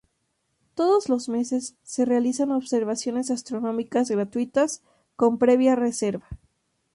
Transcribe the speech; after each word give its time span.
Todos 0.73 1.09
los 1.09 1.29
meses 1.29 1.75
se 1.83 2.05
realizan 2.05 2.51
observaciones 2.51 3.29
astronómicas 3.29 4.09
gratuitas 4.09 4.81
con 5.15 5.37
previa 5.37 5.75
reserva. 5.75 6.25